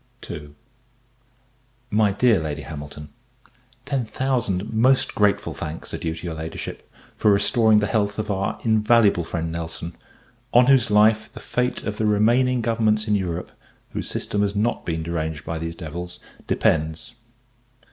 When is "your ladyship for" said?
6.25-7.31